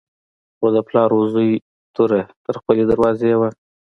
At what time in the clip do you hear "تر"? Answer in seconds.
2.45-2.55